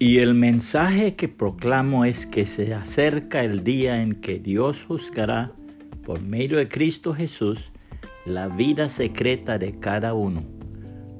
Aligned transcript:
Y 0.00 0.18
el 0.18 0.34
mensaje 0.34 1.16
que 1.16 1.26
proclamo 1.26 2.04
es 2.04 2.24
que 2.24 2.46
se 2.46 2.72
acerca 2.72 3.42
el 3.42 3.64
día 3.64 4.00
en 4.00 4.14
que 4.20 4.38
Dios 4.38 4.84
juzgará 4.84 5.50
por 6.04 6.22
medio 6.22 6.58
de 6.58 6.68
Cristo 6.68 7.12
Jesús 7.12 7.72
la 8.24 8.46
vida 8.46 8.90
secreta 8.90 9.58
de 9.58 9.80
cada 9.80 10.14
uno. 10.14 10.44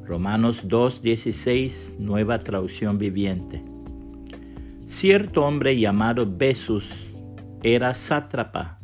Romanos 0.07 0.69
2.16, 0.69 1.99
nueva 1.99 2.45
traducción 2.45 2.99
viviente. 2.99 3.65
Cierto 4.87 5.45
hombre 5.45 5.77
llamado 5.77 6.25
Besus 6.25 7.13
era 7.65 7.95
sátrapa 7.95 8.79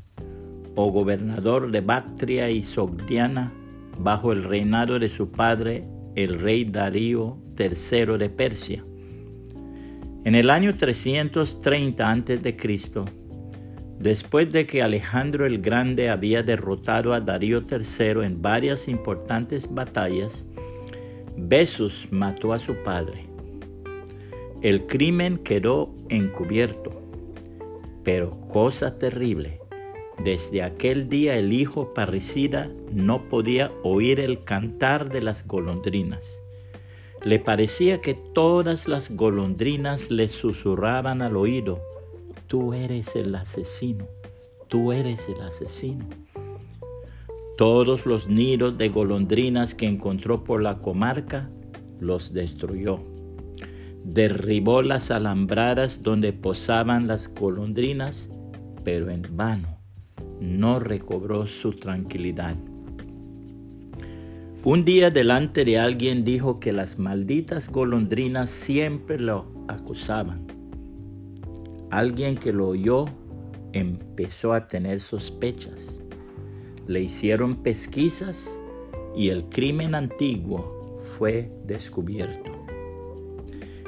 o 0.75 0.91
gobernador 0.91 1.71
de 1.71 1.83
Bactria 1.83 2.51
y 2.51 2.65
Sogdiana 2.65 3.53
bajo 3.97 4.33
el 4.33 4.43
reinado 4.43 4.99
de 4.99 5.09
su 5.09 5.31
padre, 5.31 5.85
el 6.17 6.41
rey 6.41 6.65
Darío 6.65 7.39
III 7.57 8.19
de 8.19 8.29
Persia. 8.29 8.85
En 10.25 10.35
el 10.35 10.49
año 10.49 10.75
330 10.75 12.11
a.C., 12.11 12.57
después 13.99 14.51
de 14.53 14.67
que 14.67 14.83
Alejandro 14.83 15.45
el 15.45 15.61
Grande 15.61 16.09
había 16.09 16.43
derrotado 16.43 17.13
a 17.13 17.21
Darío 17.21 17.63
III 17.71 18.25
en 18.25 18.41
varias 18.41 18.89
importantes 18.89 19.73
batallas, 19.73 20.47
Besus 21.37 22.09
mató 22.11 22.55
a 22.55 22.59
su 22.59 22.75
padre. 22.83 23.27
El 24.63 24.87
crimen 24.87 25.37
quedó 25.37 25.95
encubierto, 26.09 27.03
pero 28.03 28.31
cosa 28.49 28.99
terrible, 28.99 29.61
desde 30.25 30.63
aquel 30.63 31.11
día 31.11 31.37
el 31.37 31.53
hijo 31.53 31.93
parricida 31.93 32.71
no 32.91 33.29
podía 33.29 33.71
oír 33.83 34.21
el 34.21 34.43
cantar 34.43 35.11
de 35.11 35.21
las 35.21 35.47
golondrinas. 35.47 36.25
Le 37.25 37.39
parecía 37.39 38.03
que 38.03 38.13
todas 38.13 38.87
las 38.87 39.11
golondrinas 39.11 40.11
le 40.11 40.29
susurraban 40.29 41.23
al 41.23 41.39
oído, 41.39 41.81
tú 42.49 42.75
eres 42.75 43.17
el 43.17 43.35
asesino, 43.35 44.05
tú 44.69 44.93
eres 44.93 45.27
el 45.31 45.41
asesino. 45.41 46.05
Todos 47.57 48.05
los 48.05 48.29
nidos 48.29 48.77
de 48.77 48.91
golondrinas 48.91 49.75
que 49.75 49.87
encontró 49.87 50.45
por 50.45 50.61
la 50.61 50.79
comarca 50.79 51.49
los 51.99 52.35
destruyó. 52.35 53.01
Derribó 54.05 54.83
las 54.83 55.11
alambradas 55.11 56.03
donde 56.03 56.35
posaban 56.35 57.07
las 57.07 57.33
golondrinas, 57.33 58.29
pero 58.85 59.09
en 59.09 59.23
vano 59.35 59.79
no 60.41 60.79
recobró 60.79 61.47
su 61.47 61.73
tranquilidad. 61.73 62.57
Un 64.67 64.87
día 64.87 65.11
delante 65.11 65.63
de 65.67 65.79
alguien 65.79 66.25
dijo 66.25 66.59
que 66.59 66.73
las 66.73 66.99
malditas 66.99 67.69
golondrinas 67.69 68.49
siempre 68.49 69.19
lo 69.21 69.45
acusaban. 69.69 70.47
Alguien 71.91 72.35
que 72.35 72.51
lo 72.51 72.69
oyó 72.69 73.05
empezó 73.75 74.55
a 74.55 74.67
tener 74.67 75.01
sospechas. 75.01 76.01
Le 76.87 77.03
hicieron 77.03 77.63
pesquisas 77.63 78.59
y 79.15 79.29
el 79.29 79.51
crimen 79.51 79.95
antiguo 79.95 80.97
fue 81.19 81.53
descubierto. 81.67 82.51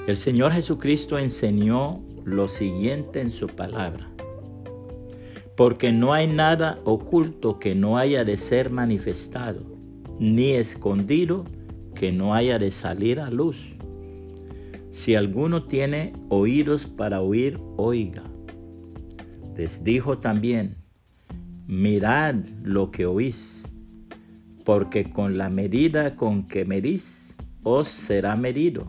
El 0.07 0.19
Señor 0.19 0.53
Jesucristo 0.53 1.19
enseñó 1.19 2.03
lo 2.27 2.49
siguiente 2.49 3.23
en 3.23 3.31
su 3.31 3.47
palabra. 3.47 4.11
Porque 5.57 5.91
no 5.91 6.13
hay 6.13 6.27
nada 6.27 6.81
oculto 6.85 7.59
que 7.59 7.75
no 7.75 7.97
haya 7.97 8.25
de 8.25 8.37
ser 8.37 8.69
manifestado 8.69 9.76
ni 10.19 10.53
escondido 10.53 11.45
que 11.95 12.13
no 12.13 12.35
haya 12.35 12.59
de 12.59 12.71
salir 12.71 13.21
a 13.21 13.31
luz. 13.31 13.75
Si 14.93 15.15
alguno 15.15 15.65
tiene 15.65 16.13
oídos 16.29 16.87
para 16.87 17.21
oír, 17.21 17.59
oiga. 17.77 18.23
Les 19.57 19.83
dijo 19.83 20.19
también, 20.19 20.77
mirad 21.67 22.37
lo 22.63 22.91
que 22.91 23.07
oís, 23.07 23.67
porque 24.65 25.11
con 25.11 25.39
la 25.39 25.49
medida 25.49 26.17
con 26.17 26.47
que 26.47 26.65
medís, 26.65 27.37
os 27.63 27.89
será 27.89 28.37
medido, 28.37 28.87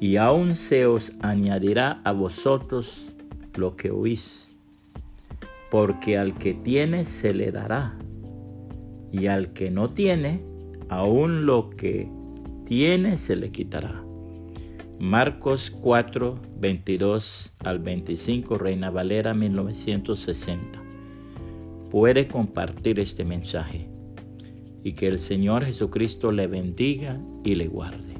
y 0.00 0.16
aún 0.16 0.54
se 0.54 0.86
os 0.86 1.12
añadirá 1.20 2.00
a 2.04 2.12
vosotros 2.12 3.12
lo 3.54 3.76
que 3.76 3.90
oís, 3.90 4.50
porque 5.70 6.18
al 6.18 6.34
que 6.38 6.54
tiene 6.54 7.04
se 7.04 7.32
le 7.32 7.50
dará 7.50 7.96
y 9.12 9.26
al 9.26 9.52
que 9.52 9.70
no 9.70 9.90
tiene, 9.90 10.42
aún 10.88 11.46
lo 11.46 11.70
que 11.70 12.08
tiene 12.64 13.18
se 13.18 13.36
le 13.36 13.52
quitará. 13.52 14.02
Marcos 14.98 15.70
4, 15.70 16.38
22 16.58 17.52
al 17.64 17.78
25, 17.80 18.56
Reina 18.56 18.90
Valera 18.90 19.34
1960. 19.34 20.82
Puede 21.90 22.26
compartir 22.26 23.00
este 23.00 23.24
mensaje 23.24 23.88
y 24.84 24.92
que 24.92 25.08
el 25.08 25.18
Señor 25.18 25.64
Jesucristo 25.64 26.32
le 26.32 26.46
bendiga 26.46 27.20
y 27.44 27.56
le 27.56 27.68
guarde. 27.68 28.11